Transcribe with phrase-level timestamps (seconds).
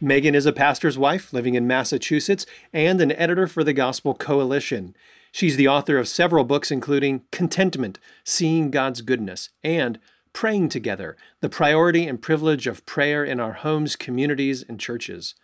[0.00, 4.94] Megan is a pastor's wife living in Massachusetts and an editor for the Gospel Coalition.
[5.32, 9.98] She's the author of several books, including Contentment, Seeing God's Goodness, and
[10.34, 15.34] Praying Together The Priority and Privilege of Prayer in Our Homes, Communities, and Churches.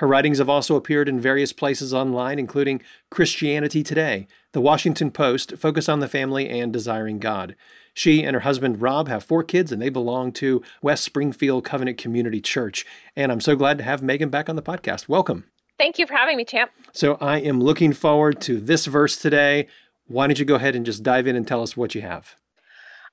[0.00, 5.58] Her writings have also appeared in various places online, including Christianity Today, The Washington Post,
[5.58, 7.54] Focus on the Family, and Desiring God.
[7.92, 11.98] She and her husband Rob have four kids and they belong to West Springfield Covenant
[11.98, 12.86] Community Church.
[13.14, 15.06] And I'm so glad to have Megan back on the podcast.
[15.06, 15.44] Welcome.
[15.76, 16.70] Thank you for having me, Champ.
[16.94, 19.68] So I am looking forward to this verse today.
[20.06, 22.36] Why don't you go ahead and just dive in and tell us what you have?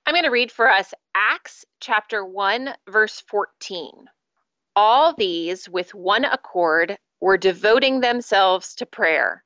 [0.05, 3.91] I'm going to read for us Acts chapter 1, verse 14.
[4.77, 9.43] All these, with one accord, were devoting themselves to prayer,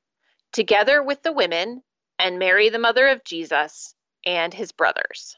[0.52, 1.84] together with the women
[2.20, 5.38] and Mary, the mother of Jesus, and his brothers.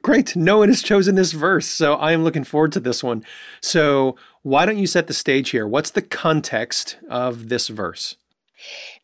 [0.00, 0.36] Great.
[0.36, 3.24] No one has chosen this verse, so I am looking forward to this one.
[3.60, 5.68] So, why don't you set the stage here?
[5.68, 8.16] What's the context of this verse?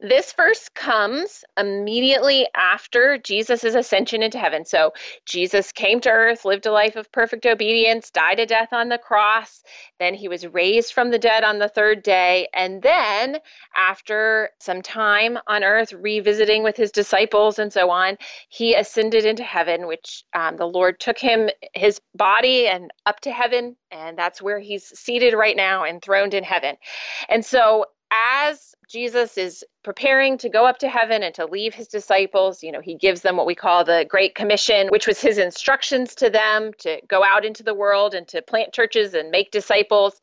[0.00, 4.64] This verse comes immediately after Jesus' ascension into heaven.
[4.64, 4.92] So
[5.26, 8.98] Jesus came to earth, lived a life of perfect obedience, died a death on the
[8.98, 9.62] cross.
[9.98, 12.48] Then he was raised from the dead on the third day.
[12.54, 13.38] And then,
[13.74, 18.18] after some time on earth, revisiting with his disciples and so on,
[18.48, 23.30] he ascended into heaven, which um, the Lord took him, his body, and up to
[23.30, 23.76] heaven.
[23.90, 26.76] And that's where he's seated right now, enthroned in heaven.
[27.28, 31.88] And so, as Jesus is preparing to go up to heaven and to leave his
[31.88, 35.38] disciples, you know, he gives them what we call the Great Commission, which was his
[35.38, 39.50] instructions to them to go out into the world and to plant churches and make
[39.50, 40.20] disciples.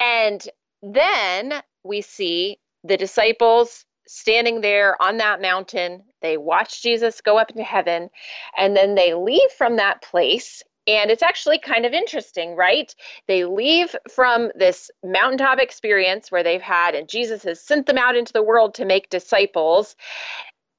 [0.00, 0.44] And
[0.82, 6.02] then we see the disciples standing there on that mountain.
[6.22, 8.10] They watch Jesus go up into heaven,
[8.56, 12.94] and then they leave from that place and it's actually kind of interesting, right?
[13.28, 18.16] They leave from this mountaintop experience where they've had, and Jesus has sent them out
[18.16, 19.94] into the world to make disciples.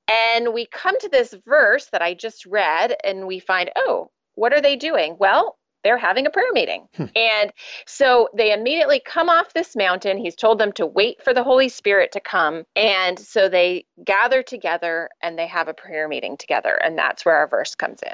[0.09, 4.53] And we come to this verse that I just read, and we find, oh, what
[4.53, 5.15] are they doing?
[5.19, 6.87] Well, they're having a prayer meeting.
[6.95, 7.05] Hmm.
[7.15, 7.53] And
[7.85, 10.17] so they immediately come off this mountain.
[10.17, 12.63] He's told them to wait for the Holy Spirit to come.
[12.75, 16.75] And so they gather together and they have a prayer meeting together.
[16.75, 18.13] And that's where our verse comes in.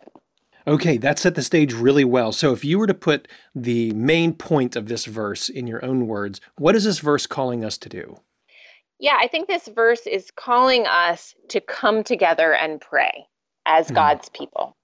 [0.68, 2.32] Okay, that set the stage really well.
[2.32, 6.08] So, if you were to put the main point of this verse in your own
[6.08, 8.18] words, what is this verse calling us to do?
[9.00, 13.28] Yeah, I think this verse is calling us to come together and pray
[13.66, 13.96] as hmm.
[13.96, 14.76] God's people.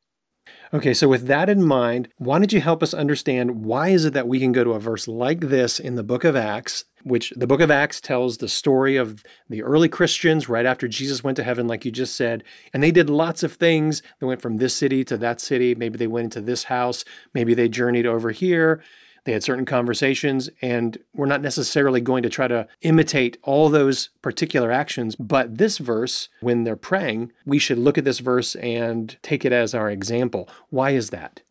[0.73, 4.13] Okay, so with that in mind, why don't you help us understand why is it
[4.13, 7.31] that we can go to a verse like this in the book of Acts, which
[7.35, 11.37] the book of Acts tells the story of the early Christians right after Jesus went
[11.37, 12.43] to heaven, like you just said,
[12.73, 14.01] and they did lots of things.
[14.19, 15.75] They went from this city to that city.
[15.75, 17.05] Maybe they went into this house.
[17.33, 18.81] Maybe they journeyed over here.
[19.23, 24.09] They had certain conversations, and we're not necessarily going to try to imitate all those
[24.21, 25.15] particular actions.
[25.15, 29.51] But this verse, when they're praying, we should look at this verse and take it
[29.51, 30.47] as our example.
[30.69, 31.41] Why is that?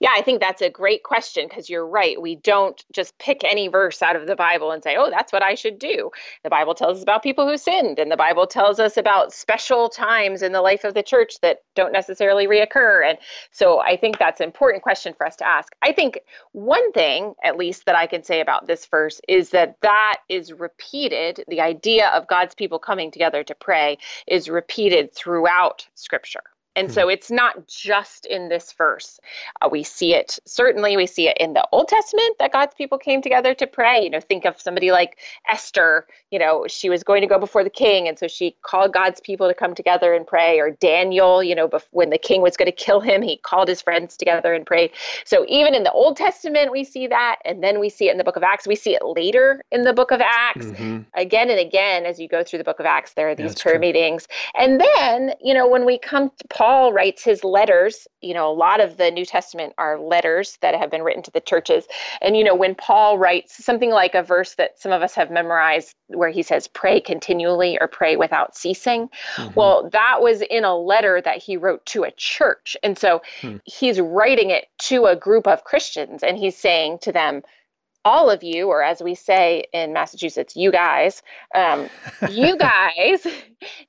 [0.00, 2.20] Yeah, I think that's a great question because you're right.
[2.20, 5.42] We don't just pick any verse out of the Bible and say, oh, that's what
[5.42, 6.10] I should do.
[6.44, 9.88] The Bible tells us about people who sinned, and the Bible tells us about special
[9.88, 13.08] times in the life of the church that don't necessarily reoccur.
[13.08, 13.18] And
[13.50, 15.74] so I think that's an important question for us to ask.
[15.82, 16.20] I think
[16.52, 20.52] one thing, at least, that I can say about this verse is that that is
[20.52, 21.44] repeated.
[21.48, 26.42] The idea of God's people coming together to pray is repeated throughout Scripture.
[26.76, 26.92] And hmm.
[26.92, 29.20] so it's not just in this verse.
[29.60, 32.98] Uh, we see it, certainly, we see it in the Old Testament that God's people
[32.98, 34.02] came together to pray.
[34.02, 37.62] You know, think of somebody like Esther, you know, she was going to go before
[37.62, 38.08] the king.
[38.08, 40.58] And so she called God's people to come together and pray.
[40.58, 43.68] Or Daniel, you know, bef- when the king was going to kill him, he called
[43.68, 44.90] his friends together and prayed.
[45.24, 47.36] So even in the Old Testament, we see that.
[47.44, 48.66] And then we see it in the book of Acts.
[48.66, 50.66] We see it later in the book of Acts.
[50.66, 51.00] Mm-hmm.
[51.14, 53.74] Again and again, as you go through the book of Acts, there are these prayer
[53.74, 53.80] true.
[53.80, 54.26] meetings.
[54.56, 56.61] And then, you know, when we come to Paul
[56.92, 60.90] writes his letters, you know, a lot of the New Testament are letters that have
[60.90, 61.86] been written to the churches.
[62.20, 65.30] And, you know, when Paul writes something like a verse that some of us have
[65.30, 69.54] memorized where he says, pray continually or pray without ceasing, mm-hmm.
[69.54, 72.76] well, that was in a letter that he wrote to a church.
[72.82, 73.56] And so hmm.
[73.64, 77.42] he's writing it to a group of Christians and he's saying to them,
[78.04, 81.22] all of you, or as we say in Massachusetts, you guys,
[81.54, 81.88] um,
[82.30, 83.26] you guys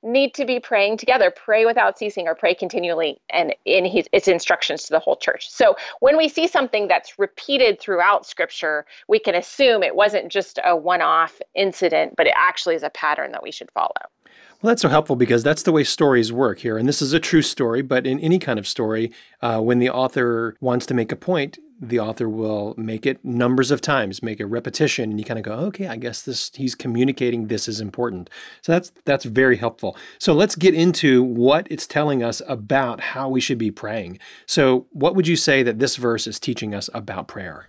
[0.02, 1.30] need to be praying together.
[1.30, 5.50] Pray without ceasing or pray continually, and in his, its instructions to the whole church.
[5.50, 10.58] So when we see something that's repeated throughout Scripture, we can assume it wasn't just
[10.64, 13.90] a one off incident, but it actually is a pattern that we should follow.
[14.62, 16.78] Well, that's so helpful because that's the way stories work here.
[16.78, 19.12] And this is a true story, but in any kind of story,
[19.42, 23.70] uh, when the author wants to make a point, the author will make it numbers
[23.70, 26.74] of times, make a repetition, and you kind of go, okay, I guess this he's
[26.74, 28.30] communicating this is important.
[28.62, 29.96] So that's that's very helpful.
[30.18, 34.18] So let's get into what it's telling us about how we should be praying.
[34.46, 37.68] So what would you say that this verse is teaching us about prayer?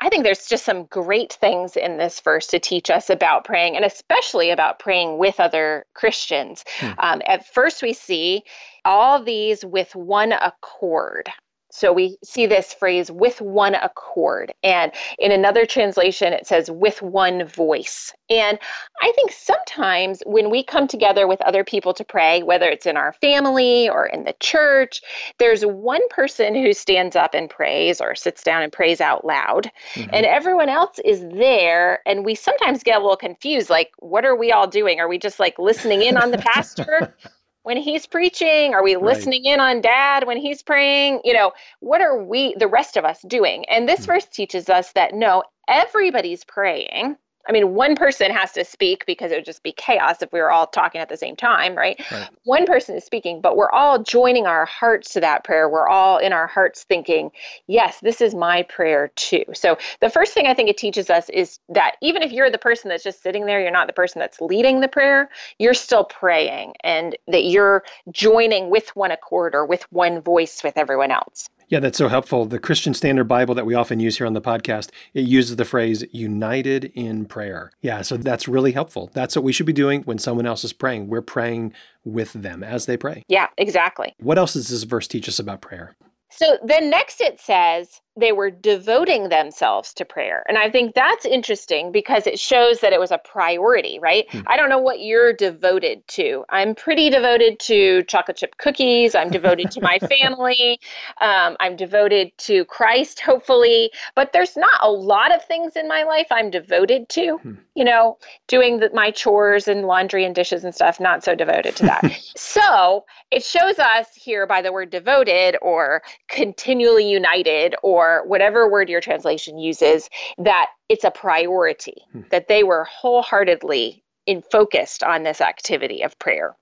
[0.00, 3.76] I think there's just some great things in this verse to teach us about praying,
[3.76, 6.64] and especially about praying with other Christians.
[6.78, 6.92] Hmm.
[6.98, 8.42] Um, at first, we see
[8.84, 11.30] all these with one accord.
[11.76, 14.54] So we see this phrase with one accord.
[14.62, 18.14] And in another translation, it says with one voice.
[18.30, 18.58] And
[19.02, 22.96] I think sometimes when we come together with other people to pray, whether it's in
[22.96, 25.02] our family or in the church,
[25.38, 29.70] there's one person who stands up and prays or sits down and prays out loud.
[29.94, 30.14] Mm-hmm.
[30.14, 32.00] And everyone else is there.
[32.06, 34.98] And we sometimes get a little confused like, what are we all doing?
[34.98, 37.14] Are we just like listening in on the pastor?
[37.66, 38.74] when he's preaching?
[38.74, 39.04] Are we right.
[39.04, 41.20] listening in on dad when he's praying?
[41.24, 43.64] You know, what are we, the rest of us, doing?
[43.68, 44.12] And this hmm.
[44.12, 47.16] verse teaches us that no, everybody's praying.
[47.48, 50.40] I mean, one person has to speak because it would just be chaos if we
[50.40, 52.00] were all talking at the same time, right?
[52.10, 52.28] right?
[52.44, 55.68] One person is speaking, but we're all joining our hearts to that prayer.
[55.68, 57.30] We're all in our hearts thinking,
[57.66, 59.44] yes, this is my prayer too.
[59.54, 62.58] So the first thing I think it teaches us is that even if you're the
[62.58, 65.28] person that's just sitting there, you're not the person that's leading the prayer,
[65.58, 70.76] you're still praying and that you're joining with one accord or with one voice with
[70.76, 71.48] everyone else.
[71.68, 72.44] Yeah, that's so helpful.
[72.44, 75.64] The Christian Standard Bible that we often use here on the podcast, it uses the
[75.64, 77.72] phrase united in prayer.
[77.80, 79.10] Yeah, so that's really helpful.
[79.14, 81.08] That's what we should be doing when someone else is praying.
[81.08, 81.72] We're praying
[82.04, 83.24] with them as they pray.
[83.28, 84.14] Yeah, exactly.
[84.20, 85.96] What else does this verse teach us about prayer?
[86.30, 90.42] So then next it says they were devoting themselves to prayer.
[90.48, 94.26] And I think that's interesting because it shows that it was a priority, right?
[94.30, 94.40] Hmm.
[94.46, 96.44] I don't know what you're devoted to.
[96.48, 99.14] I'm pretty devoted to chocolate chip cookies.
[99.14, 100.80] I'm devoted to my family.
[101.20, 103.90] Um, I'm devoted to Christ, hopefully.
[104.14, 107.36] But there's not a lot of things in my life I'm devoted to.
[107.36, 107.54] Hmm.
[107.74, 108.16] You know,
[108.48, 112.10] doing the, my chores and laundry and dishes and stuff, not so devoted to that.
[112.36, 118.88] so it shows us here by the word devoted or continually united or whatever word
[118.88, 120.08] your translation uses
[120.38, 122.22] that it's a priority, hmm.
[122.30, 126.56] that they were wholeheartedly in focused on this activity of prayer.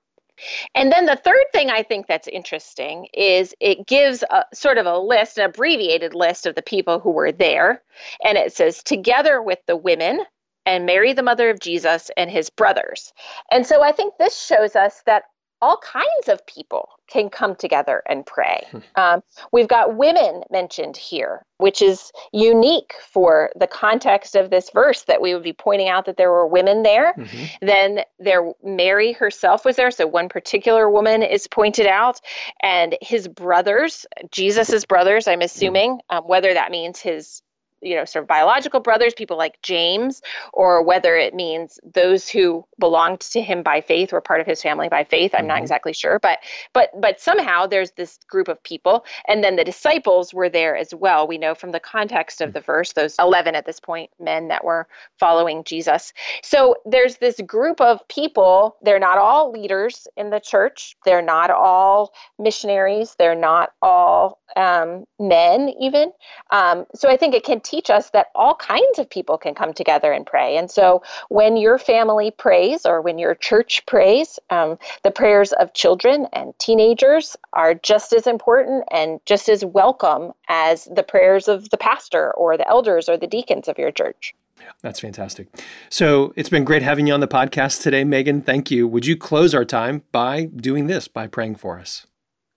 [0.75, 4.87] And then the third thing I think that's interesting is it gives a sort of
[4.87, 7.83] a list, an abbreviated list of the people who were there.
[8.25, 10.25] And it says, together with the women
[10.67, 13.13] and Mary, the mother of Jesus, and his brothers.
[13.51, 15.25] And so I think this shows us that
[15.65, 18.67] all kinds of people can come together and pray.
[18.71, 18.79] Hmm.
[18.97, 25.05] Um, we've got women mentioned here, which is unique for the context of this verse
[25.05, 27.15] that we would be pointing out that there were women there.
[27.15, 27.67] Mm-hmm.
[27.67, 32.21] Then there Mary herself was there, so one particular woman is pointed out,
[32.63, 37.41] and his brothers, Jesus's brothers, I'm assuming, um, whether that means his
[37.85, 40.23] you know, sort of biological brothers, people like James,
[40.53, 44.63] or whether it means those who belonged to him by faith or part of his
[44.63, 45.33] family by faith.
[45.35, 45.49] I'm mm-hmm.
[45.49, 46.39] not exactly sure, but
[46.73, 50.95] but but somehow there's this group of people, and then the disciples were there as
[50.95, 51.27] well.
[51.27, 54.65] We know from the context of the verse, those 11 at this point men that
[54.65, 54.89] were
[55.19, 56.13] following Jesus.
[56.43, 58.77] So there's this group of people.
[58.83, 60.97] They're not all leaders in the church.
[61.05, 63.15] They're not all missionaries.
[63.19, 66.13] They're not all um, men, even.
[66.51, 69.73] Um, so I think it can teach us that all kinds of people can come
[69.73, 70.57] together and pray.
[70.57, 75.75] And so when your family prays or when your church prays, um, the prayers of
[75.75, 81.71] children and teenagers are just as important and just as welcome as the prayers of
[81.71, 84.35] the pastor or the elders or the deacons of your church.
[84.83, 85.49] That's fantastic.
[85.91, 88.41] So it's been great having you on the podcast today, Megan.
[88.41, 88.87] Thank you.
[88.87, 92.07] Would you close our time by doing this, by praying for us?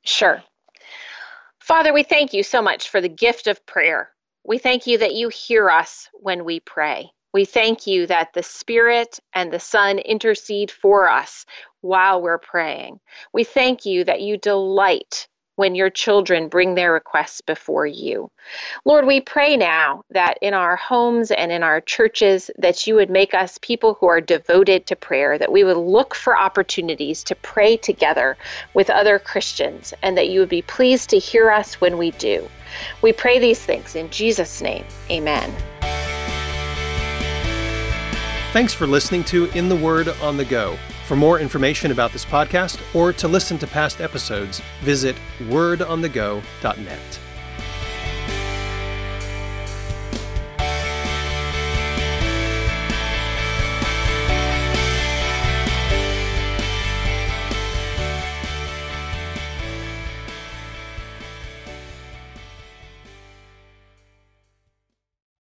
[0.04, 0.44] Sure.
[1.60, 4.12] Father, we thank you so much for the gift of prayer.
[4.48, 7.12] We thank you that you hear us when we pray.
[7.34, 11.46] We thank you that the Spirit and the Son intercede for us
[11.82, 13.01] while we're praying.
[13.34, 15.27] We thank you that you delight
[15.58, 18.32] when your children bring their requests before you.
[18.86, 23.10] Lord, we pray now that in our homes and in our churches that you would
[23.10, 27.36] make us people who are devoted to prayer, that we would look for opportunities to
[27.36, 28.38] pray together
[28.74, 32.48] with other Christians, and that you would be pleased to hear us when we do.
[33.02, 34.86] We pray these things in Jesus' name.
[35.10, 35.54] Amen.
[38.54, 40.78] Thanks for listening to In the Word on the Go.
[41.08, 47.20] For more information about this podcast or to listen to past episodes, visit wordonthego.net.